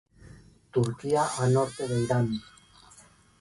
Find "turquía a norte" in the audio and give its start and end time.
0.75-1.83